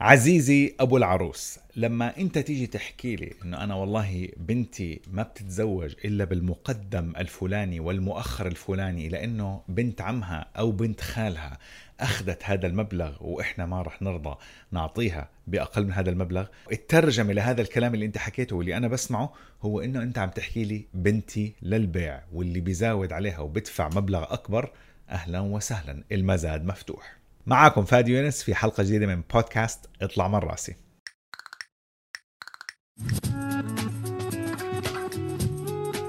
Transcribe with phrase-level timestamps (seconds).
[0.00, 6.24] عزيزي أبو العروس لما أنت تيجي تحكي لي إنه أنا والله بنتي ما بتتزوج إلا
[6.24, 11.58] بالمقدم الفلاني والمؤخر الفلاني لأنه بنت عمها أو بنت خالها
[12.00, 14.36] أخذت هذا المبلغ وإحنا ما رح نرضى
[14.70, 19.80] نعطيها بأقل من هذا المبلغ الترجمة لهذا الكلام اللي أنت حكيته واللي أنا بسمعه هو
[19.80, 24.70] إنه أنت عم تحكي لي بنتي للبيع واللي بيزاود عليها وبدفع مبلغ أكبر
[25.10, 27.18] أهلا وسهلا المزاد مفتوح.
[27.48, 30.76] معاكم فادي يونس في حلقة جديدة من بودكاست اطلع من راسي.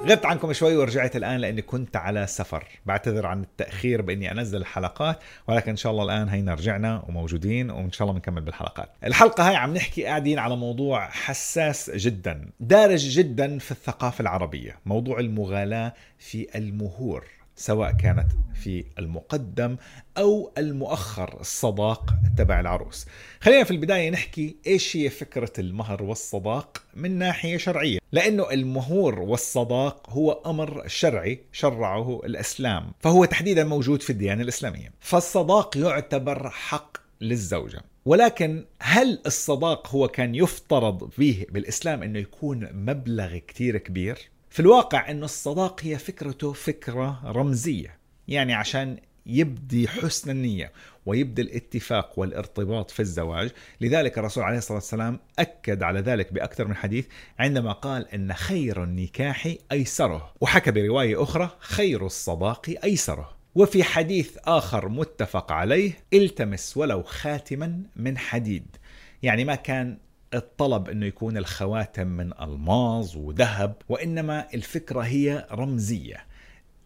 [0.06, 2.68] غبت عنكم شوي ورجعت الآن لأني كنت على سفر.
[2.86, 7.92] بعتذر عن التأخير بإني أنزل الحلقات ولكن إن شاء الله الآن هينا رجعنا وموجودين وإن
[7.92, 8.90] شاء الله بنكمل بالحلقات.
[9.04, 15.20] الحلقة هاي عم نحكي قاعدين على موضوع حساس جدا دارج جدا في الثقافة العربية موضوع
[15.20, 17.39] المغالاة في المهور.
[17.60, 19.78] سواء كانت في المقدم
[20.18, 23.06] أو المؤخر الصداق تبع العروس.
[23.42, 30.10] خلينا في البداية نحكي إيش هي فكرة المهر والصداق من ناحية شرعية، لأنه المهور والصداق
[30.10, 34.92] هو أمر شرعي شرعه الإسلام، فهو تحديدا موجود في الديانة الإسلامية.
[35.00, 37.82] فالصداق يعتبر حق للزوجة.
[38.06, 45.12] ولكن هل الصداق هو كان يفترض فيه بالإسلام إنه يكون مبلغ كتير كبير؟ في الواقع
[45.12, 48.00] انه الصداق هي فكرته فكرة رمزية.
[48.28, 50.72] يعني عشان يبدي حسن النية
[51.06, 53.52] ويبدي الاتفاق والارتباط في الزواج.
[53.82, 57.06] لذلك الرسول عليه الصلاة والسلام أكد على ذلك بأكثر من حديث
[57.40, 60.34] عندما قال إن خير النكاح أيسره.
[60.42, 63.38] وحكى برواية أخرى خير الصداق أيسره.
[63.56, 68.76] وفي حديث آخر متفق عليه التمس ولو خاتما من حديد.
[69.24, 69.98] يعني ما كان
[70.34, 76.26] الطلب إنه يكون الخواتم من ألماظ وذهب وإنما الفكرة هي رمزية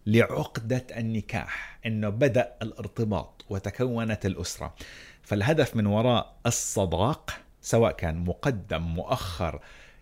[0.06, 4.76] لعقدة النكاح إنه بدأ الارتباط وتكونت الأسرة.
[5.22, 9.60] فالهدف من وراء الصداق سواء كان مقدم مؤخر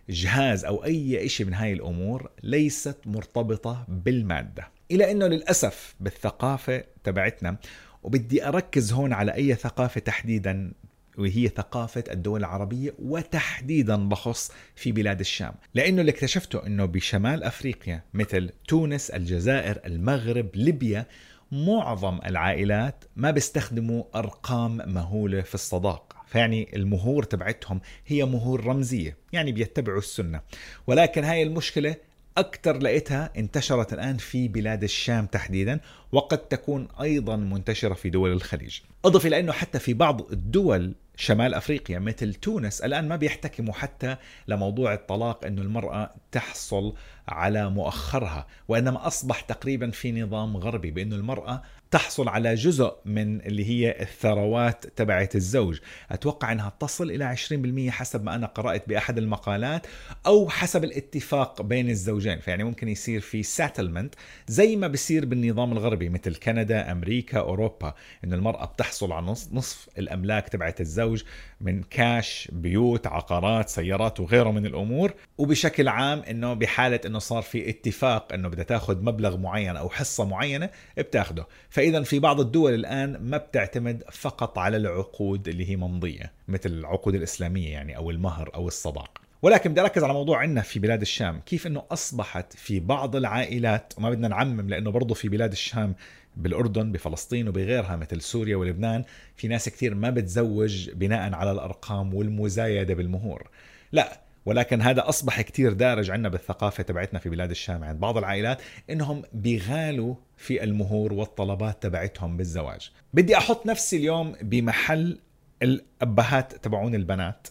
[0.08, 4.68] جهاز أو أي شيء من هاي الأمور ليست مرتبطة بالمادة.
[4.90, 7.56] إلى إنه للأسف بالثقافة تبعتنا
[8.02, 10.72] وبدي أركز هون على أي ثقافة تحديدا
[11.18, 15.54] وهي ثقافة الدول العربية وتحديدا بخص في بلاد الشام.
[15.74, 21.06] لأنه اللي اكتشفته أنه بشمال أفريقيا مثل تونس الجزائر المغرب ليبيا
[21.52, 26.16] معظم العائلات ما بيستخدموا أرقام مهولة في الصداق.
[26.26, 30.40] فيعني المهور تبعتهم هي مهور رمزية يعني بيتبعوا السنة.
[30.86, 31.96] ولكن هاي المشكلة
[32.38, 35.80] أكثر لقيتها انتشرت الآن في بلاد الشام تحديدا
[36.12, 38.78] وقد تكون أيضا منتشرة في دول الخليج.
[39.04, 44.16] أضف إلى أنه حتى في بعض الدول شمال أفريقيا مثل تونس الآن ما بيحتكموا حتى
[44.48, 46.94] لموضوع الطلاق إنه المرأة تحصل
[47.28, 53.64] على مؤخرها وإنما أصبح تقريبا في نظام غربي بإنه المرأة تحصل على جزء من اللي
[53.64, 55.78] هي الثروات تبعت الزوج.
[56.10, 59.86] أتوقع أنها تصل إلى 20% حسب ما أنا قرأت بأحد المقالات
[60.26, 62.40] أو حسب الاتفاق بين الزوجين.
[62.40, 64.14] فيعني ممكن يصير في ساتلمنت
[64.48, 70.48] زي ما بصير بالنظام الغربي مثل كندا أمريكا أوروبا أن المرأة بتحصل على نصف, الأملاك
[70.48, 71.22] تبعت الزوج.
[71.62, 75.14] من كاش بيوت عقارات سيارات وغيره من الأمور.
[75.38, 80.24] وبشكل عام أنه بحالة أنه صار في اتفاق أنه بدها تاخذ مبلغ معين أو حصة
[80.24, 81.46] معينة بتاخده.
[81.70, 87.14] فإذا في بعض الدول الآن ما بتعتمد فقط على العقود اللي هي ممضية مثل العقود
[87.14, 89.18] الإسلامية يعني أو المهر أو الصداق.
[89.42, 91.40] ولكن بدي أركز على موضوع عندنا في بلاد الشام.
[91.46, 95.94] كيف إنه أصبحت في بعض العائلات وما بدنا نعمم لأنه برضه في بلاد الشام
[96.36, 99.04] بالأردن بفلسطين وبغيرها مثل سوريا ولبنان
[99.36, 103.50] في ناس كثير ما بتزوج بناء على الأرقام والمزايدة بالمهور.
[103.92, 108.62] لا ولكن هذا أصبح كتير دارج عندنا بالثقافة تبعتنا في بلاد الشام عند بعض العائلات
[108.90, 112.90] إنهم بيغالوا في المهور والطلبات تبعتهم بالزواج.
[113.14, 115.18] بدي أحط نفسي اليوم بمحل
[115.62, 117.48] الأبهات تبعون البنات.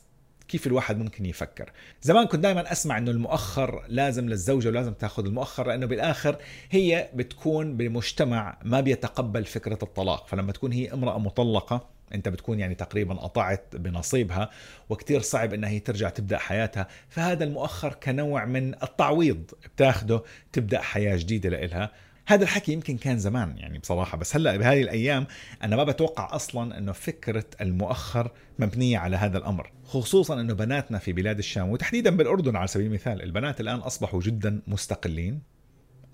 [0.51, 1.71] كيف الواحد ممكن يفكر.
[2.01, 6.37] زمان كنت دائما أسمع إنه المؤخر لازم للزوجة ولازم تأخذ المؤخر لأنه بالآخر
[6.71, 10.27] هي بتكون بمجتمع ما بيتقبل فكرة الطلاق.
[10.27, 14.49] فلما تكون هي امرأة مطلقة أنت بتكون يعني تقريبا قطعت بنصيبها
[14.89, 16.87] وكتير صعب إنها هي ترجع تبدأ حياتها.
[17.09, 21.91] فهذا المؤخر كنوع من التعويض بتاخده تبدأ حياة جديدة لإلها.
[22.25, 25.27] هذا الحكي يمكن كان زمان يعني بصراحة بس هلأ بهذه الأيام
[25.63, 31.13] أنا ما بتوقع أصلا إنه فكرة المؤخر مبنية على هذا الأمر خصوصا إنه بناتنا في
[31.13, 35.41] بلاد الشام وتحديدا بالأردن على سبيل المثال البنات الآن أصبحوا جدا مستقلين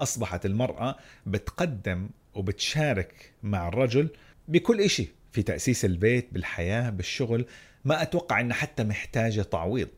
[0.02, 0.96] أصبحت المرأة
[1.26, 4.10] بتقدم وبتشارك مع الرجل
[4.48, 7.46] بكل شيء في تأسيس البيت بالحياة بالشغل
[7.86, 9.90] ما أتوقع أنها حتى محتاجة تعويض.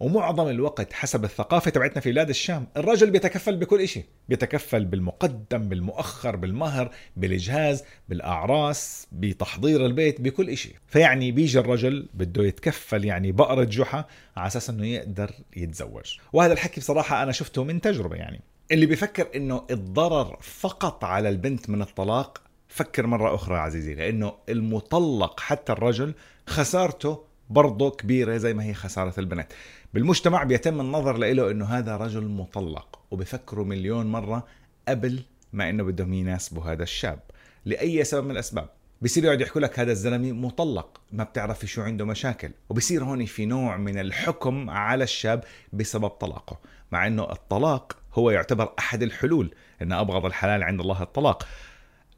[0.00, 4.04] ومعظم الوقت حسب الثقافة تبعتنا في بلاد الشام الرجل بيتكفل بكل إشي.
[4.28, 10.74] بيتكفل بالمقدم بالمؤخر بالمهر بالإجهاز بالأعراس بتحضير البيت بكل إشي.
[10.86, 14.04] فيعني بيجي الرجل بده يتكفل يعني بقرة جحا
[14.36, 16.18] على أساس أنه يقدر يتزوج.
[16.32, 18.40] وهذا الحكي بصراحة أنا شفته من تجربة يعني.
[18.72, 25.40] اللي بيفكر أنه الضرر فقط على البنت من الطلاق فكر مرة أخرى عزيزي لأنه المطلق
[25.40, 26.14] حتى الرجل
[26.46, 29.52] خسارته برضه كبيرة زي ما هي خسارة البنت
[29.94, 34.46] بالمجتمع بيتم النظر له إنه هذا رجل مطلق وبفكروا مليون مرة
[34.88, 35.20] قبل
[35.52, 37.20] ما إنه بدهم يناسبوا هذا الشاب.
[37.64, 38.68] لأي سبب من الأسباب؟
[39.02, 42.50] بصير يقعد يحكوا لك هذا الزلمة مطلق ما بتعرفي شو عنده مشاكل.
[42.68, 46.58] وبصير هون في نوع من الحكم على الشاب بسبب طلاقه
[46.92, 49.54] مع إنه الطلاق هو يعتبر أحد الحلول.
[49.82, 51.46] إن أبغض الحلال عند الله الطلاق.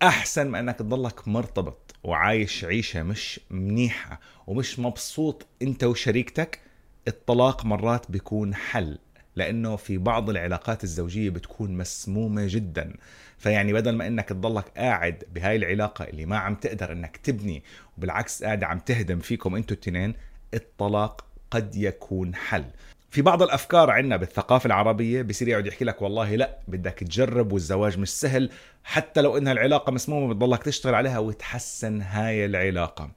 [0.02, 6.61] أحسن ما أنك تضلك مرتبط وعايش عيشة مش منيحة ومش مبسوط أنت وشريكتك
[7.08, 8.99] الطلاق مرات بيكون حل
[9.37, 12.97] لأنه في بعض العلاقات الزوجية بتكون مسمومة جدا.
[13.38, 17.62] فيعني بدل ما أنك تضلك قاعد بهاي العلاقة اللي ما عم تقدر أنك تبني
[17.99, 20.14] وبالعكس قاعدة عم تهدم فيكم أنتوا التنين
[20.55, 22.64] الطلاق قد يكون حل.
[23.10, 27.98] في بعض الأفكار عندنا بالثقافة العربية بصير يقعد يحكي لك والله لا بدك تجرب والزواج
[27.98, 28.50] مش سهل
[28.84, 33.10] حتى لو انها العلاقة مسمومة بتضلك تشتغل عليها وتحسن هاي العلاقة.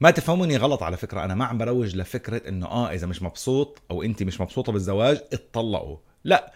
[0.00, 3.82] ما تفهموني غلط على فكرة أنا ما عم بروج لفكرة إنه آه إذا مش مبسوط
[3.90, 5.96] أو انت مش مبسوطة بالزواج اتطلقوا.
[6.24, 6.52] لا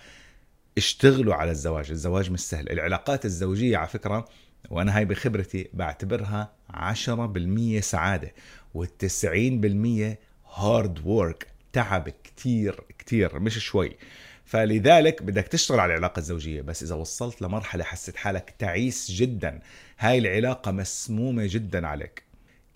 [0.77, 2.71] اشتغلوا على الزواج الزواج مش سهل.
[2.71, 4.29] العلاقات الزوجية على فكرة
[4.71, 8.33] وأنا هاي بخبرتي بعتبرها 10% سعادة
[8.79, 10.17] وال90%
[10.55, 13.97] hard work تعب كتير كتير مش شوي.
[14.45, 19.61] فلذلك بدك تشتغل على العلاقة الزوجية بس إذا وصلت لمرحلة حسيت حالك تعيس جدا
[19.99, 22.23] هاي العلاقة مسمومة جدا عليك.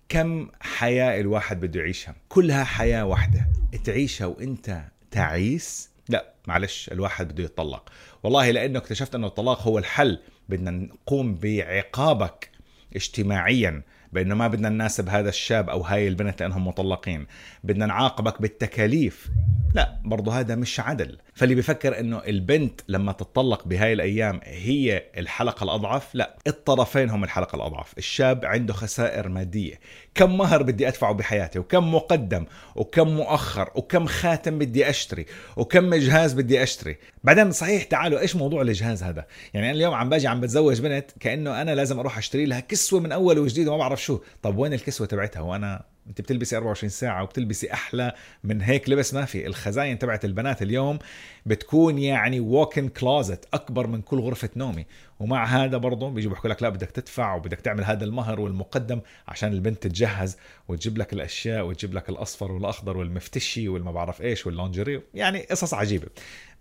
[0.09, 3.47] كم حياة الواحد بده يعيشها؟ كلها حياة واحدة.
[3.83, 7.89] تعيشها وإنت تعيس؟ لا معلش الواحد بده يتطلق.
[8.23, 10.19] والله لأنه اكتشفت أنه الطلاق هو الحل.
[10.49, 12.49] بدنا نقوم بعقابك
[12.95, 13.81] اجتماعيا.
[14.13, 17.27] بانه ما بدنا نناسب هذا الشاب أو هاي البنت لأنهم مطلقين.
[17.63, 19.29] بدنا نعاقبك بالتكاليف.
[19.75, 21.17] لا برضو هذا مش عدل.
[21.33, 27.55] فاللي بيفكر إنه البنت لما تتطلق بهاي الأيام هي الحلقة الأضعف؟ لا الطرفين هم الحلقة
[27.55, 27.93] الأضعف.
[27.97, 29.79] الشاب عنده خسائر مادية.
[30.15, 32.45] كم مهر بدي أدفعه بحياتي؟ وكم مقدم؟
[32.75, 35.25] وكم مؤخر؟ وكم خاتم بدي أشتري؟
[35.57, 40.09] وكم جهاز بدي أشتري؟ بعدين صحيح تعالوا إيش موضوع الجهاز هذا؟ يعني أنا اليوم عم
[40.09, 43.77] باجي عم بتزوج بنت كأنه أنا لازم أروح أشتري لها كسوة من أول وجديد وما
[43.77, 44.19] بعرف شو.
[44.41, 48.13] طب وين الكسوة تبعتها؟ وأنا انت بتلبسي 24 ساعة وبتلبسي أحلى
[48.43, 49.47] من هيك لبس ما في.
[49.47, 50.99] الخزاين تبعت البنات اليوم
[51.45, 54.85] بتكون يعني ووكن كلوزت أكبر من كل غرفة نومي.
[55.19, 59.53] ومع هذا برضه بيجي بيحكوا لك لا بدك تدفع وبدك تعمل هذا المهر والمقدم عشان
[59.53, 65.01] البنت تتجهز وتجيب لك الأشياء وتجيب لك الأصفر والأخضر والمفتشي والما بعرف إيش واللونجري.
[65.13, 66.07] يعني قصص عجيبة.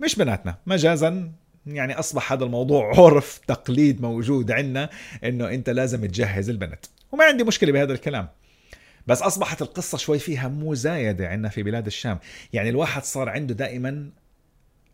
[0.01, 0.57] مش بناتنا.
[0.67, 1.33] مجازا
[1.67, 4.91] يعني أصبح هذا الموضوع عرف تقليد موجود عندنا
[5.25, 6.87] إنه أنت لازم تجهز البنت.
[7.13, 8.29] وما عندي مشكلة بهذا الكلام.
[9.07, 12.19] بس أصبحت القصة شوي فيها مزايدة عندنا في بلاد الشام.
[12.53, 14.11] يعني الواحد صار عنده دائما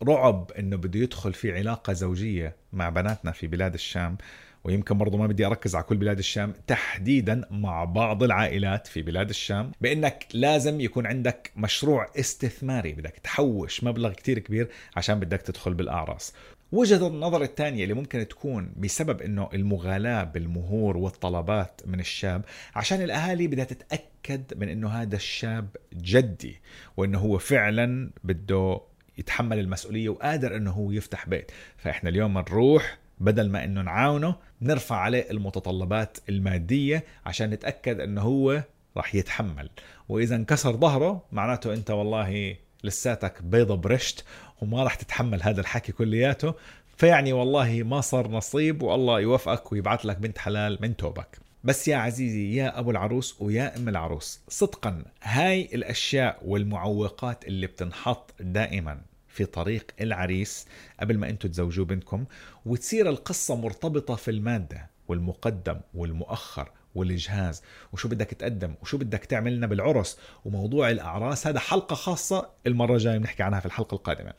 [0.03, 4.17] رعب إنه بده يدخل في علاقة زوجية مع بناتنا في بلاد الشام
[4.63, 9.29] ويمكن برضه ما بدي أركز على كل بلاد الشام تحديدا مع بعض العائلات في بلاد
[9.29, 15.73] الشام بإنك لازم يكون عندك مشروع استثماري بدك تحوش مبلغ كتير كبير عشان بدك تدخل
[15.73, 16.33] بالأعراس.
[16.71, 22.45] وجهة النظر الثانية اللي ممكن تكون بسبب إنه المغالاة بالمهور والطلبات من الشاب
[22.75, 26.61] عشان الأهالي بدها تتأكد من إنه هذا الشاب جدي
[26.97, 28.81] وإنه هو فعلا بده
[29.17, 31.51] يتحمل المسؤولية وقادر إنه هو يفتح بيت.
[31.77, 38.63] فإحنا اليوم نروح بدل ما إنه نعاونه نرفع عليه المتطلبات المادية عشان نتأكد إنه هو
[38.97, 39.69] راح يتحمل.
[40.09, 44.25] وإذا انكسر ظهره معناته أنت والله لساتك بيضة برشت
[44.61, 46.53] وما راح تتحمل هذا الحكي كلياته
[46.97, 51.37] فيعني والله ما صار نصيب والله يوفقك ويبعث لك بنت حلال من توبك.
[51.63, 58.33] بس يا عزيزي يا أبو العروس ويا أم العروس صدقا هاي الأشياء والمعوقات اللي بتنحط
[58.39, 60.67] دائما في طريق العريس
[60.99, 62.25] قبل ما أنتم تزوجوا بنتكم
[62.65, 66.71] وتصير القصة مرتبطة في المادة والمقدم والمؤخر.
[66.95, 70.19] والجهاز وشو بدك تقدم وشو بدك تعمل لنا بالعرس.
[70.45, 74.33] وموضوع الأعراس هذا حلقة خاصة المرة الجاية بنحكي عنها في الحلقة القادمة.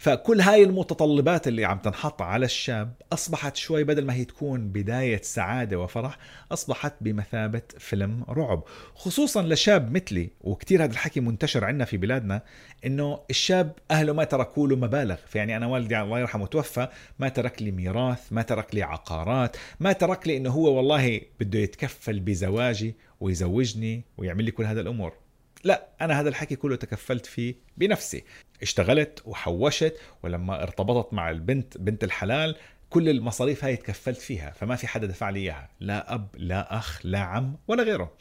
[0.00, 5.22] فكل هاي المتطلبات اللي عم تنحط على الشاب أصبحت شوي بدل ما هي تكون بداية
[5.22, 6.18] سعادة وفرح
[6.52, 8.64] أصبحت بمثابة فيلم رعب.
[8.94, 12.42] خصوصا لشاب مثلي وكتير هذا الحكي منتشر عندنا في بلادنا
[12.86, 15.16] إنه الشاب أهله ما تركوا له مبالغ.
[15.26, 16.88] فيعني أنا والدي الله يرحمه توفى
[17.18, 21.58] ما ترك لي ميراث ما ترك لي عقارات ما ترك لي إنه هو والله بده
[21.58, 25.12] يتكفل بزواجي ويزوجني ويعمل لي كل هذا الأمور.
[25.64, 28.24] لا أنا هذا الحكي كله تكفلت فيه بنفسي.
[28.62, 32.56] اشتغلت وحوشت ولما ارتبطت مع البنت بنت الحلال
[32.90, 35.68] كل المصاريف هاي تكفلت فيها فما في حدا دفع لي إياها.
[35.80, 38.12] لا أب لا أخ لا عم ولا غيره.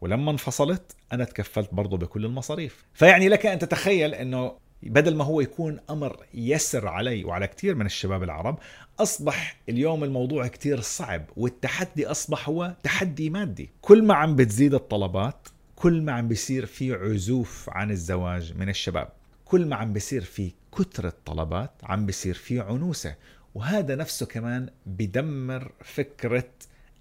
[0.00, 2.84] ولما انفصلت أنا تكفلت برضه بكل المصاريف.
[2.94, 7.86] فيعني لك أن تتخيل إنه بدل ما هو يكون أمر يسر علي وعلى كثير من
[7.86, 8.58] الشباب العرب
[9.00, 13.70] أصبح اليوم الموضوع كثير صعب والتحدي أصبح هو تحدي مادي.
[13.80, 19.17] كل ما عم بتزيد الطلبات كل ما عم بيصير في عزوف عن الزواج من الشباب.
[19.48, 23.14] كل ما عم بيصير في كثرة طلبات عم بيصير في عنوسة.
[23.54, 26.50] وهذا نفسه كمان بدمر فكرة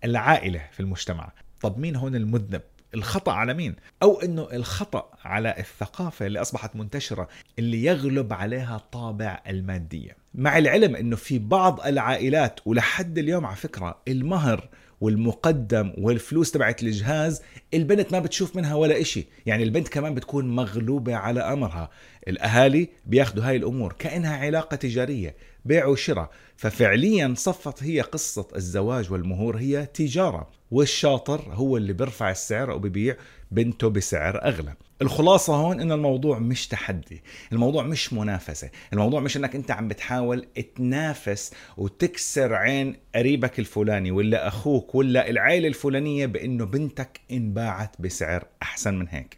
[0.03, 1.31] العائلة في المجتمع.
[1.61, 2.61] طب مين هون المذنب؟
[2.93, 7.27] الخطأ على مين؟ أو أنه الخطأ على الثقافة اللي أصبحت منتشرة
[7.59, 10.17] اللي يغلب عليها طابع المادية.
[10.33, 14.69] مع العلم أنه في بعض العائلات ولحد اليوم على فكرة المهر
[15.01, 17.41] والمقدم والفلوس تبعت الجهاز
[17.73, 19.27] البنت ما بتشوف منها ولا إشي.
[19.45, 21.89] يعني البنت كمان بتكون مغلوبة على أمرها.
[22.27, 25.35] الأهالي بياخدوا هاي الأمور كأنها علاقة تجارية
[25.65, 26.29] بيع وشراء.
[26.55, 30.49] ففعليا صفت هي قصة الزواج والمهور هي تجارة.
[30.71, 33.15] والشاطر هو اللي بيرفع السعر أو ببيع
[33.51, 34.73] بنته بسعر أغلى.
[35.01, 40.45] الخلاصة هون ان الموضوع مش تحدي الموضوع مش منافسة الموضوع مش إنك أنت عم بتحاول
[40.75, 48.93] تنافس وتكسر عين قريبك الفلاني ولا أخوك ولا العائلة الفلانية بإنه بنتك انباعت بسعر أحسن
[48.93, 49.37] من هيك.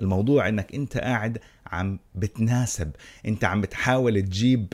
[0.00, 2.90] الموضوع إنك أنت قاعد عم بتناسب
[3.26, 4.72] أنت عم بتحاول تجيب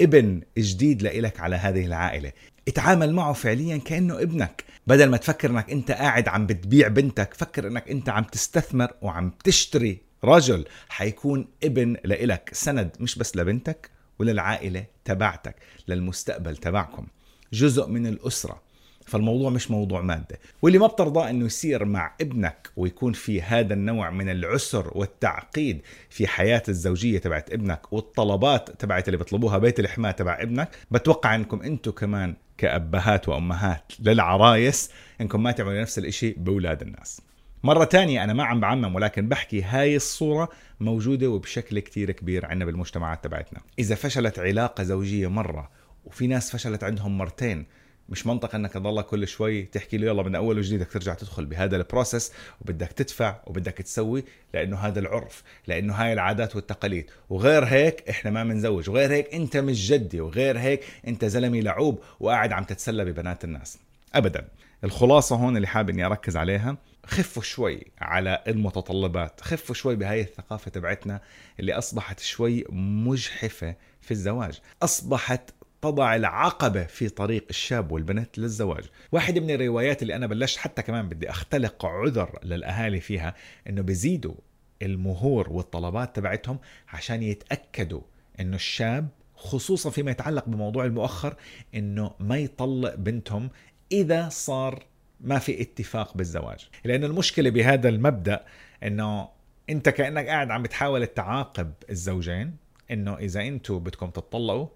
[0.00, 2.32] ابن جديد لإلك على هذه العائلة.
[2.68, 4.64] اتعامل معه فعليا كأنه ابنك.
[4.86, 9.32] بدل ما تفكر إنك أنت قاعد عم بتبيع بنتك فكر إنك أنت عم تستثمر وعم
[9.44, 12.50] تشتري رجل حيكون ابن لإلك.
[12.52, 15.56] سند مش بس لبنتك وللعائلة تبعتك
[15.88, 17.06] للمستقبل تبعكم.
[17.52, 18.66] جزء من الأسرة.
[19.06, 20.38] فالموضوع مش موضوع مادة.
[20.62, 25.80] واللي ما بترضى إنه يصير مع ابنك ويكون في هذا النوع من العسر والتعقيد
[26.10, 31.62] في حياة الزوجية تبعت ابنك والطلبات تبعت اللي بيطلبوها بيت الحماة تبع ابنك بتوقع إنكم
[31.62, 37.20] أنتم كمان كأبهات وأمهات للعرايس إنكم ما تعملوا نفس الإشي بأولاد الناس.
[37.62, 40.48] مرة تانية أنا ما عم بعمم ولكن بحكي هاي الصورة
[40.80, 43.60] موجودة وبشكل كتير كبير عندنا بالمجتمعات تبعتنا.
[43.78, 45.70] إذا فشلت علاقة زوجية مرة
[46.04, 47.66] وفي ناس فشلت عندهم مرتين
[48.08, 51.46] مش منطق إنك تضلك كل شوي تحكي له يلا من أول وجديد بدك ترجع تدخل
[51.46, 57.10] بهذا البروسس وبدك تدفع وبدك تسوي لأنه هذا العرف لأنه هاي العادات والتقاليد.
[57.30, 62.02] وغير هيك إحنا ما بنزوج وغير هيك أنت مش جدي وغير هيك أنت زلمة لعوب
[62.20, 63.78] وقاعد عم تتسلى ببنات الناس.
[64.14, 64.48] ابدا.
[64.84, 70.70] الخلاصة هون اللي حابب إني أركز عليها خفوا شوي على المتطلبات خفوا شوي بهاي الثقافة
[70.70, 71.20] تبعتنا
[71.60, 74.60] اللي أصبحت شوي مجحفة في الزواج.
[74.82, 75.50] أصبحت
[75.86, 78.84] تضع العقبة في طريق الشاب والبنت للزواج.
[79.12, 83.34] واحد من الروايات اللي أنا بلشت حتى كمان بدي أختلق عذر للأهالي فيها
[83.68, 84.34] أنه بيزيدوا
[84.82, 88.00] المهور والطلبات تبعتهم عشان يتأكدوا
[88.40, 91.36] أنه الشاب خصوصا فيما يتعلق بموضوع المؤخر
[91.74, 93.50] أنه ما يطلق بنتهم
[93.92, 94.84] إذا صار
[95.20, 96.68] ما في اتفاق بالزواج.
[96.84, 98.44] لأن المشكلة بهذا المبدأ
[98.82, 99.28] أنه
[99.70, 102.56] أنت كأنك قاعد عم بتحاول تعاقب الزوجين
[102.90, 104.66] إنه إذا أنتم بدكم تطلقوا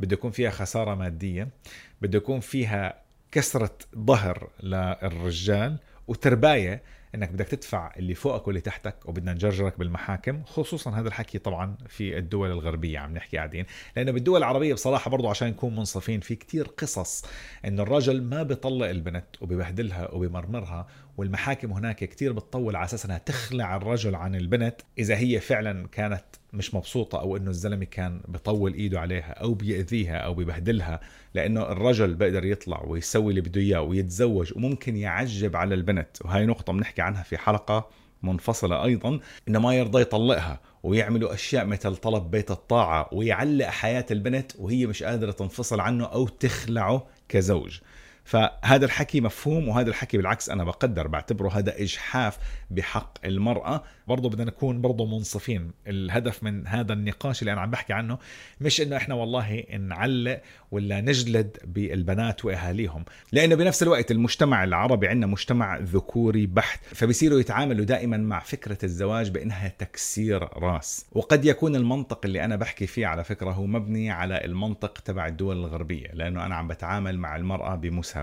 [0.00, 1.48] بده يكون فيها خسارة مادية
[2.02, 3.02] بده يكون فيها
[3.32, 5.76] كسرة ظهر للرجال
[6.08, 6.82] وترباية
[7.14, 12.18] إنك بدك تدفع اللي فوقك واللي تحتك وبدنا نجرجرك بالمحاكم خصوصا هذا الحكي طبعا في
[12.18, 13.66] الدول الغربية عم نحكي قاعدين.
[13.96, 17.24] لأنه بالدول العربية بصراحة برضو عشان نكون منصفين في كتير قصص
[17.64, 23.76] إنه الرجل ما بيطلق البنت وببهدلها وبمرمرها والمحاكم هناك كتير بتطول على أساس إنها تخلع
[23.76, 29.00] الرجل عن البنت إذا هي فعلا كانت مش مبسوطة أو إنه الزلمة كان بطول إيده
[29.00, 31.00] عليها أو بيأذيها أو ببهدلها
[31.34, 36.08] لأنه الرجل بيقدر يطلع ويسوي اللي بده إياه ويتزوج وممكن يعجب على البنت.
[36.24, 37.88] وهي نقطة بنحكي عنها في حلقة
[38.22, 44.52] منفصلة أيضا إنه ما يرضى يطلقها ويعملوا أشياء مثل طلب بيت الطاعة ويعلق حياة البنت
[44.58, 47.78] وهي مش قادرة تنفصل عنه أو تخلعه كزوج.
[48.30, 52.38] فهذا الحكي مفهوم وهذا الحكي بالعكس أنا بقدر بعتبره هذا إجحاف
[52.70, 53.82] بحق المرأة.
[54.08, 55.70] برضه بدنا نكون برضه منصفين.
[55.86, 58.18] الهدف من هذا النقاش اللي أنا عم بحكي عنه
[58.60, 65.26] مش إنه إحنا والله نعلق ولا نجلد بالبنات وأهاليهم لأنه بنفس الوقت المجتمع العربي عندنا
[65.26, 71.06] مجتمع ذكوري بحت فبصيروا يتعاملوا دائما مع فكرة الزواج بإنها تكسير راس.
[71.12, 75.56] وقد يكون المنطق اللي أنا بحكي فيه على فكرة هو مبني على المنطق تبع الدول
[75.56, 78.19] الغربية لأنه أنا عم بتعامل مع المرأة بمساواة.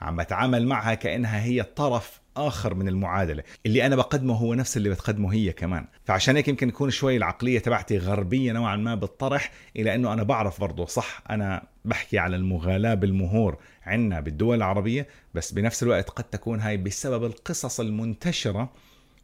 [0.00, 3.42] عم بتعامل معها كأنها هي طرف آخر من المعادلة.
[3.66, 5.86] اللي أنا بقدمه هو نفس اللي بتقدمه هي كمان.
[6.04, 10.60] فعشان هيك يمكن يكون شوي العقلية تبعتي غربية نوعا ما بالطرح إلى إنه أنا بعرف
[10.60, 16.60] برضه صح أنا بحكي على المغالاة بالمهور عنا بالدول العربية بس بنفس الوقت قد تكون
[16.60, 18.72] هاي بسبب القصص المنتشرة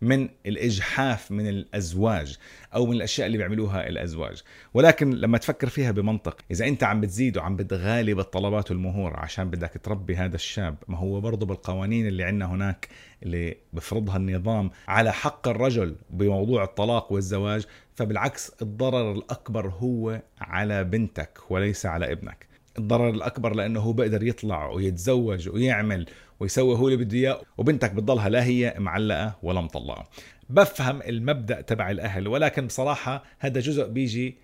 [0.02, 2.38] من الإجحاف من الأزواج
[2.74, 4.42] أو من الأشياء اللي بيعملوها الأزواج.
[4.74, 9.72] ولكن لما تفكر فيها بمنطق إذا أنت عم بتزيد وعم بتغالي بالطلبات والمهور عشان بدك
[9.82, 12.88] تربي هذا الشاب ما هو برضه بالقوانين اللي عندنا هناك
[13.22, 21.38] اللي بفرضها النظام على حق الرجل بموضوع الطلاق والزواج فبالعكس الضرر الأكبر هو على بنتك
[21.50, 22.49] وليس على ابنك.
[22.78, 26.06] الضرر الأكبر لأنه هو بيقدر يطلع ويتزوج ويعمل
[26.40, 30.08] ويسوي هو اللي بده إياه وبنتك بتضلها لا هي معلقة ولا مطلقة.
[30.50, 34.36] بفهم المبدأ تبع الأهل ولكن بصراحة هذا جزء بيجي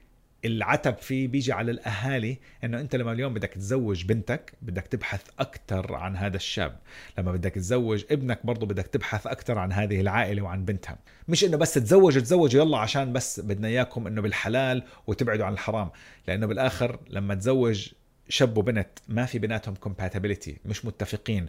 [0.45, 5.95] العتب فيه بيجي على الأهالي إنه أنت لما اليوم بدك تزوج بنتك بدك تبحث أكثر
[5.95, 6.77] عن هذا الشاب.
[7.19, 10.99] لما بدك تزوج ابنك برضه بدك تبحث أكثر عن هذه العائلة وعن بنتها.
[11.29, 15.91] مش إنه بس تزوج تزوج يلا عشان بس بدنا إياكم إنه بالحلال وتبعدوا عن الحرام
[16.29, 17.89] لأنه بالآخر لما تزوج
[18.29, 21.47] شاب وبنت ما في بيناتهم compatibility مش متفقين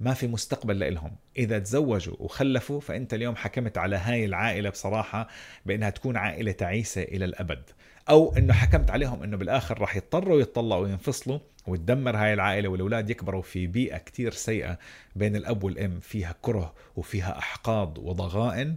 [0.00, 5.28] ما في مستقبل لهم إذا تزوجوا وخلفوا فأنت اليوم حكمت على هاي العائلة بصراحة
[5.66, 7.62] بأنها تكون عائلة تعيسة إلى الأبد.
[8.10, 13.42] أو أنه حكمت عليهم أنه بالآخر راح يضطروا يتطلقوا وينفصلوا وتدمر هاي العائلة والأولاد يكبروا
[13.42, 14.78] في بيئة كتير سيئة
[15.16, 18.76] بين الأب والأم فيها كره وفيها أحقاد وضغائن.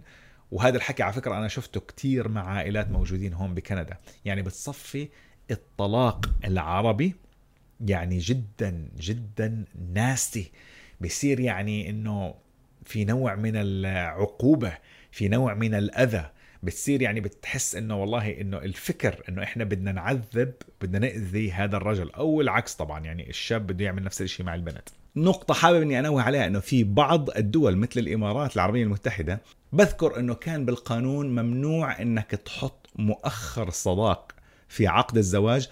[0.52, 3.96] وهذا الحكي على فكرة أنا شفته كتير مع عائلات موجودين هون بكندا.
[4.24, 5.08] يعني بتصفي
[5.50, 7.14] الطلاق العربي
[7.84, 9.64] يعني جدا جدا
[9.94, 10.52] ناستي.
[11.00, 12.34] بصير يعني إنه
[12.84, 14.72] في نوع من العقوبة
[15.10, 16.30] في نوع من الأذى.
[16.62, 22.10] بتصير يعني بتحس إنه والله إنه الفكر إنه إحنا بدنا نعذب بدنا نأذي هذا الرجل.
[22.10, 26.22] أو العكس طبعا يعني الشاب بده يعمل نفس الشيء مع البنت نقطة حابب إني أنوه
[26.22, 29.40] عليها إنه في بعض الدول مثل الإمارات العربية المتحدة
[29.72, 34.32] بذكر إنه كان بالقانون ممنوع إنك تحط مؤخر صداق
[34.68, 35.68] في عقد الزواج.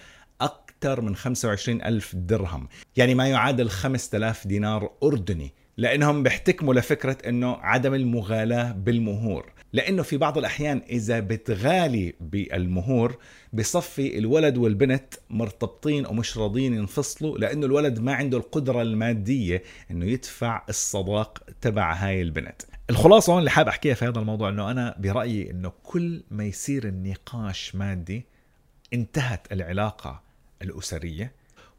[0.83, 2.69] أكثر من 25 ألف درهم.
[2.97, 9.53] يعني ما يعادل 5000 دينار أردني لأنهم بيحتكموا لفكرة أنه عدم المغالاة بالمهور.
[9.73, 13.17] لأنه في بعض الأحيان إذا بتغالي بالمهور
[13.53, 20.63] بصفي الولد والبنت مرتبطين ومش راضيين ينفصلوا لأنه الولد ما عنده القدرة المادية أنه يدفع
[20.69, 22.63] الصداق تبع هاي البنت.
[22.91, 26.89] الخلاصة هون اللي حاب أحكيها في هذا الموضوع أنه أنا برأيي أنه كل ما يصير
[26.89, 28.27] النقاش مادي
[28.93, 30.32] انتهت العلاقة
[30.63, 31.33] الأسرية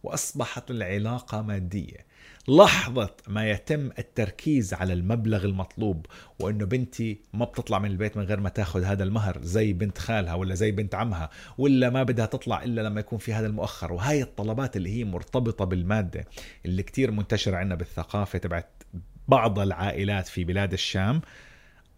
[0.04, 2.14] وأصبحت العلاقة مادية.
[2.48, 6.06] لحظة ما يتم التركيز على المبلغ المطلوب
[6.40, 10.34] وإنه بنتي ما بتطلع من البيت من غير ما تاخذ هذا المهر زي بنت خالها
[10.34, 13.94] ولا زي بنت عمها ولا ما بدها تطلع إلا لما يكون في هذا المؤخر.
[13.94, 16.26] وهي الطلبات اللي هي مرتبطة بالمادة
[16.66, 18.84] اللي كتير منتشرة عندنا بالثقافة تبعت
[19.28, 21.22] بعض العائلات في بلاد الشام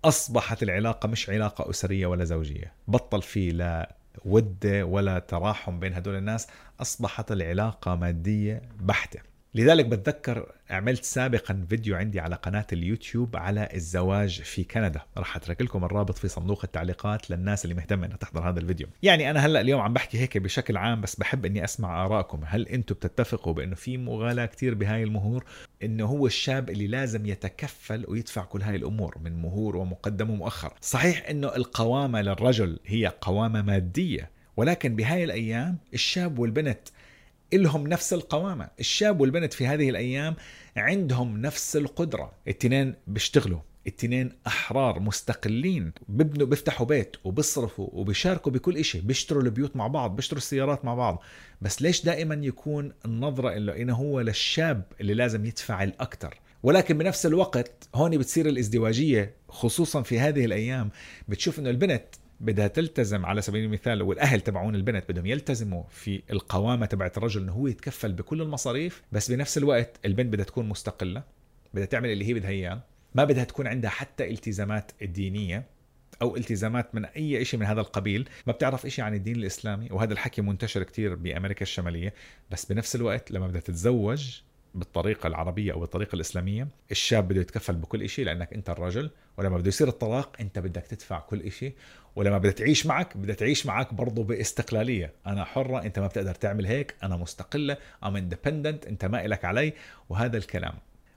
[0.06, 2.74] أصبحت العلاقة مش علاقة أسرية ولا زوجية.
[2.88, 6.48] بطل في لا ود ولا تراحم بين هدول الناس
[6.82, 9.35] أصبحت العلاقة مادية بحتة.
[9.56, 15.02] لذلك بتذكر عملت سابقا فيديو عندي على قناة اليوتيوب على الزواج في كندا.
[15.18, 18.88] راح أترك لكم الرابط في صندوق التعليقات للناس اللي مهتمة إنها تحضر هذا الفيديو.
[19.04, 22.42] يعني أنا هلأ اليوم عم بحكي هيك بشكل عام بس بحب إني أسمع آرائكم.
[22.46, 25.46] هل أنتم بتتفقوا بأنه في مغالاة كتير بهاي المهور؟
[25.84, 30.74] إنه هو الشاب اللي لازم يتكفل ويدفع كل هاي الأمور من مهور ومقدم ومؤخر.
[30.82, 36.80] صحيح إنه القوامة للرجل هي قوامة مادية ولكن بهاي الأيام الشاب والبنت
[37.56, 38.70] إلهم نفس القوامة.
[38.80, 40.36] الشاب والبنت في هذه الأيام
[40.78, 42.32] عندهم نفس القدرة.
[42.48, 45.92] التنين بيشتغلوا التنين أحرار مستقلين.
[46.08, 49.00] ببنوا بيفتحوا بيت وبيصرفوا وبيشاركوا بكل إشي.
[49.00, 51.24] بيشتروا البيوت مع بعض بيشتروا السيارات مع بعض.
[51.62, 57.26] بس ليش دائما يكون النظرة إنه إنه هو للشاب اللي لازم يدفع الأكثر ولكن بنفس
[57.26, 60.90] الوقت هون بتصير الازدواجية خصوصا في هذه الأيام
[61.28, 62.06] بتشوف إنه البنت
[62.40, 67.52] بدها تلتزم على سبيل المثال والأهل تبعون البنت بدهم يلتزموا في القوامة تبعت الرجل إنه
[67.52, 71.24] هو يتكفل بكل المصاريف بس بنفس الوقت البنت بدها تكون مستقلة
[71.74, 72.82] بدها تعمل اللي هي بدها إياه
[73.16, 75.66] ما بدها تكون عندها حتى التزامات دينيه
[76.22, 78.30] أو التزامات من أي شيء من هذا القبيل.
[78.48, 82.14] ما بتعرف شيء عن الدين الإسلامي وهذا الحكي منتشر كتير بأمريكا الشمالية
[82.52, 84.40] بس بنفس الوقت لما بدها تتزوج
[84.76, 89.68] بالطريقة العربية أو بالطريقة الإسلامية الشاب بده يتكفل بكل شيء لأنك أنت الرجل ولما بده
[89.68, 91.74] يصير الطلاق أنت بدك تدفع كل شيء
[92.16, 95.14] ولما بدها تعيش معك بدها تعيش معك برضه باستقلالية.
[95.28, 99.74] أنا حرة أنت ما بتقدر تعمل هيك أنا مستقلة أم اندبندنت أنت ما إلك علي
[100.10, 100.74] وهذا الكلام.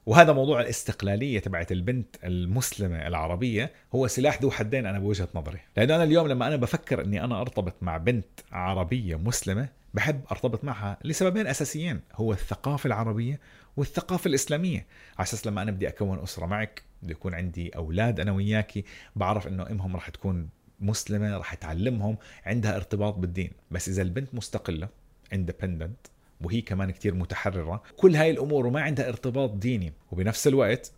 [0.06, 5.58] وهذا موضوع الاستقلالية تبعت البنت المسلمة العربية هو سلاح ذو حدين أنا بوجهة نظري.
[5.76, 9.68] لأنه أنا اليوم لما أنا بفكر أني أنا أرتبط مع بنت عربية مسلمة
[9.98, 13.40] بحب أرتبط معها لسببين أساسيين هو الثقافة العربية
[13.76, 14.86] والثقافة الإسلامية.
[15.18, 18.84] على أساس لما أنا بدي أكون أسرة معك بده يكون عندي أولاد أنا وياكي
[19.16, 20.48] بعرف إنه أمهم راح تكون
[20.80, 23.50] مسلمة راح تعلمهم عندها ارتباط بالدين.
[23.70, 24.88] بس إذا البنت مستقلة
[25.32, 26.06] اندبندنت
[26.40, 30.92] وهي كمان كتير متحررة كل هاي الأمور وما عندها ارتباط ديني وبنفس الوقت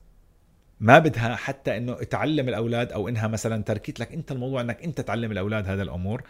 [0.80, 5.00] ما بدها حتى إنه تعلم الأولاد أو إنها مثلا تركت لك أنت الموضوع إنك أنت
[5.00, 6.22] تعلم الأولاد هذا الأمور.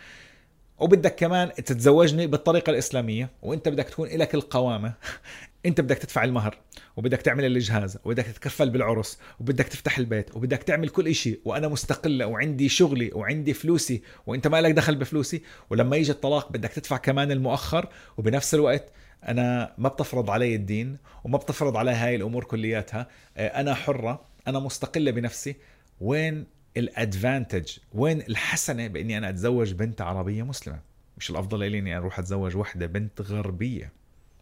[0.80, 4.94] وبدك كمان تتزوجني بالطريقة الإسلامية وأنت بدك تكون لك القوامة.
[5.66, 6.58] أنت بدك تدفع المهر
[6.96, 12.26] وبدك تعمل الجهاز وبدك تتكفل بالعرس وبدك تفتح البيت وبدك تعمل كل شيء وأنا مستقلة
[12.26, 15.42] وعندي شغلي وعندي فلوسي وأنت ما لك دخل بفلوسي.
[15.70, 17.88] ولما يجي الطلاق بدك تدفع كمان المؤخر.
[18.18, 18.92] وبنفس الوقت
[19.28, 23.08] أنا ما بتفرض علي الدين وما بتفرض علي هاي الأمور كلياتها.
[23.36, 25.56] أنا حرة أنا مستقلة بنفسي.
[26.00, 27.78] وين الأدفانتج.
[27.92, 30.80] وين الحسنة بإني أنا أتزوج بنت عربية مسلمة؟
[31.18, 33.92] مش الأفضل لي إني أروح أتزوج وحدة بنت غربية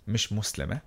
[0.09, 0.81] مش مسلمة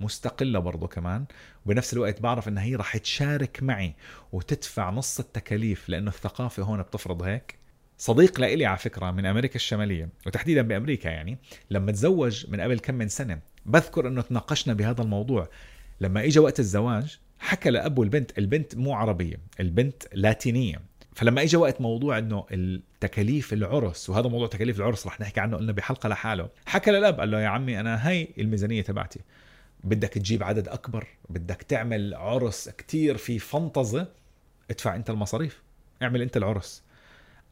[0.00, 1.24] مستقلة برضه كمان.
[1.66, 3.94] وبنفس الوقت بعرف إنها هي راح تشارك معي
[4.32, 7.58] وتدفع نص التكاليف لأنه الثقافة هون بتفرض هيك.
[7.98, 11.38] صديق لإلي على فكرة من أمريكا الشمالية وتحديدا بأمريكا يعني
[11.70, 15.48] لما تزوج من قبل كم من سنة بذكر أنه تناقشنا بهذا الموضوع.
[16.00, 20.80] لما إجا وقت الزواج حكى لأبو البنت البنت مو عربية البنت لاتينية.
[21.14, 25.72] فلما اجى وقت موضوع إنه التكاليف العرس وهذا موضوع تكاليف العرس رح نحكي عنه قلنا
[25.72, 29.20] بحلقة لحاله حكى للأب قال له يا عمي أنا هاي الميزانية تبعتي.
[29.84, 34.08] بدك تجيب عدد أكبر بدك تعمل عرس كتير في فنطزه
[34.70, 35.62] ادفع أنت المصاريف
[36.02, 36.82] اعمل أنت العرس.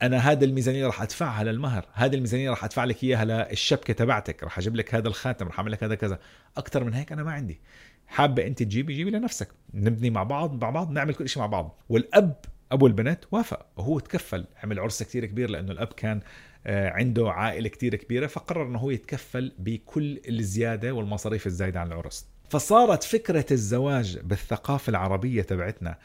[0.02, 4.58] أنا هذا الميزانية راح أدفعها للمهر هذه الميزانية راح أدفع لك إياها للشبكة تبعتك راح
[4.58, 6.18] أجيب لك هذا الخاتم راح أعمل لك هذا كذا.
[6.56, 7.60] أكثر من هيك أنا ما عندي.
[8.06, 9.48] حابة أنت تجيبي جيبي لنفسك.
[9.74, 11.78] نبني مع بعض مع بعض نعمل كل شيء مع بعض.
[11.88, 12.36] والأب
[12.72, 13.66] أبو البنت وافق.
[13.76, 16.20] وهو تكفل عمل عرس كثير كبير لأنه الأب كان
[16.66, 22.26] آه، عنده عائلة كثير كبيرة فقرر إنه هو يتكفل بكل الزيادة والمصاريف الزايدة عن العرس.
[22.50, 25.98] فصارت فكرة الزواج بالثقافة العربية تبعتنا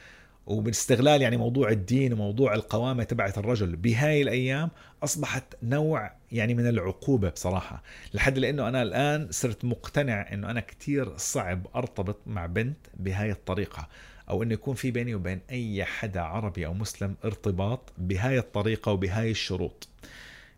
[0.49, 4.69] وباستغلال يعني موضوع الدين وموضوع القوامة تبعت الرجل بهاي الأيام
[5.03, 7.83] أصبحت نوع يعني من العقوبة بصراحة
[8.13, 13.87] لحد لأنه أنا الآن صرت مقتنع أنه أنا كتير صعب أرتبط مع بنت بهاي الطريقة
[14.29, 19.31] أو أنه يكون في بيني وبين أي حدا عربي أو مسلم ارتباط بهاي الطريقة وبهاي
[19.31, 19.87] الشروط.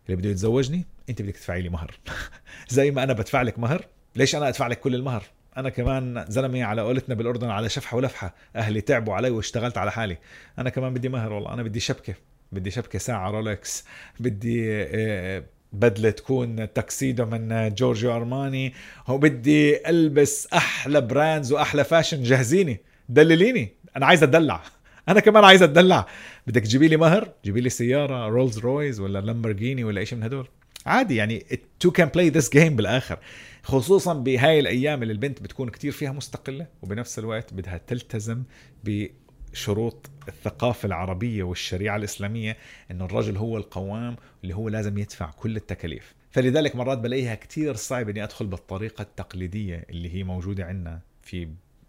[0.06, 1.94] اللي بده يتزوجني أنت بدك تدفعي لي مهر.
[2.68, 5.24] زي ما أنا بدفع لك مهر ليش أنا أدفع لك كل المهر؟
[5.56, 10.18] أنا كمان زلمة على قولتنا بالأردن على شفحة ولفحة أهلي تعبوا علي واشتغلت على حالي.
[10.58, 12.14] أنا كمان بدي مهر والله أنا بدي شبكة
[12.52, 13.84] بدي شبكة ساعة رولكس
[14.20, 18.74] بدي آه، بدلة تكون تاكسيدو من جورجيو أرماني
[19.08, 22.80] وبدي ألبس أحلى brands وأحلى fashion جهزيني.
[23.08, 23.72] دلليني.
[23.96, 24.62] أنا عايز أتدلع.
[25.08, 26.06] أنا كمان عايز أتدلع.
[26.46, 30.48] بدك تجيبي لي مهر؟ جيبي لي سيارة رولز رويز ولا لامبرجيني ولا شيء من هدول.
[30.86, 31.46] عادي يعني
[31.80, 33.18] two can play this game بالآخر.
[33.62, 38.42] خصوصا بهاي الأيام اللي البنت بتكون كتير فيها مستقلة وبنفس الوقت بدها تلتزم
[38.84, 42.56] بشروط الثقافة العربية والشريعة الإسلامية
[42.90, 46.14] إنه الرجل هو القوام اللي هو لازم يدفع كل التكاليف.
[46.30, 51.48] فلذلك مرات بلاقيها كتير صعب إني أدخل بالطريقة التقليدية اللي هي موجودة عندنا في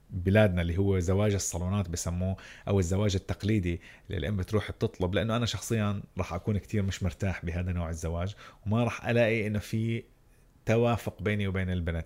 [0.09, 2.35] بلادنا اللي هو زواج الصالونات بسموه
[2.67, 5.13] أو الزواج التقليدي اللي الأم بتروح بتطلب.
[5.15, 9.59] لأنه أنا شخصيا راح أكون كتير مش مرتاح بهذا نوع الزواج وما راح ألاقي إنه
[9.59, 10.03] في
[10.65, 12.05] توافق بيني وبين البنت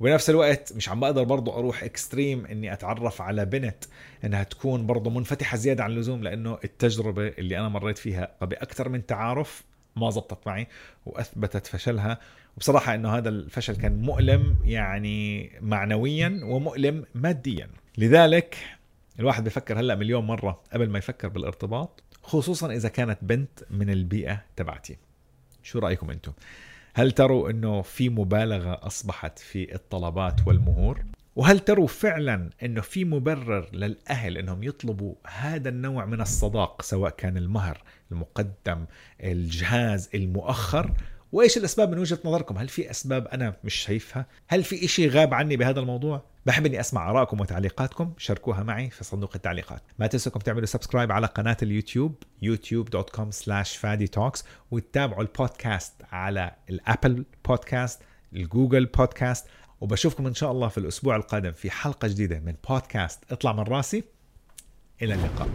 [0.00, 3.84] وبنفس الوقت مش عم بقدر برضو أروح اكستريم إني أتعرف على بنت
[4.24, 9.06] إنها تكون برضو منفتحة زيادة عن اللزوم لأنه التجربة اللي أنا مريت فيها بأكثر من
[9.06, 9.64] تعارف
[9.96, 10.66] ما زبطت معي
[11.06, 12.18] وأثبتت فشلها.
[12.56, 17.68] وبصراحة إنه هذا الفشل كان مؤلم يعني معنويا ومؤلم ماديا.
[17.98, 18.56] لذلك
[19.18, 24.42] الواحد بفكر هلأ مليون مرة قبل ما يفكر بالارتباط خصوصا إذا كانت بنت من البيئة
[24.56, 24.96] تبعتي.
[25.62, 26.32] شو رأيكم أنتم؟
[26.96, 31.04] هل تروا إنه في مبالغة أصبحت في الطلبات والمهور؟
[31.36, 37.36] وهل تروا فعلا إنه في مبرر للأهل إنهم يطلبوا هذا النوع من الصداق سواء كان
[37.36, 38.84] المهر المقدم
[39.22, 40.92] الجهاز المؤخر؟
[41.32, 45.34] وإيش الأسباب من وجهة نظركم؟ هل في أسباب أنا مش شايفها؟ هل في إشي غاب
[45.34, 49.82] عني بهذا الموضوع؟ بحب إني أسمع ارائكم وتعليقاتكم شاركوها معي في صندوق التعليقات.
[49.98, 57.24] ما تنسوكم تعملوا subscribe على قناة اليوتيوب youtube.com slash فادي Talks وتتابعوا البودكاست على الابل
[57.48, 58.00] بودكاست
[58.32, 59.46] الجوجل بودكاست
[59.80, 64.04] وبشوفكم إن شاء الله في الأسبوع القادم في حلقة جديدة من بودكاست اطلع من راسي.
[65.02, 65.48] إلى اللقاء.